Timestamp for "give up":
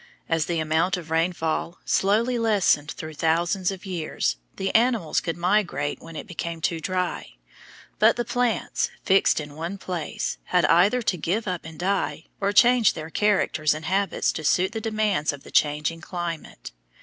11.17-11.65